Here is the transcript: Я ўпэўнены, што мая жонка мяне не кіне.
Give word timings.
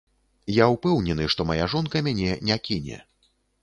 Я 0.55 0.65
ўпэўнены, 0.75 1.29
што 1.35 1.41
мая 1.51 1.63
жонка 1.77 2.05
мяне 2.11 2.31
не 2.53 2.63
кіне. 2.69 2.97